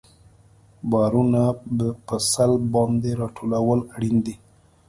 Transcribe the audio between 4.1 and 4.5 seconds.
دي